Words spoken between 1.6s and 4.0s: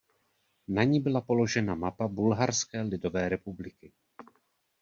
mapa Bulharské lidové republiky.